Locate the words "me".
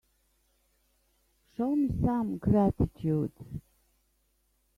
1.75-1.89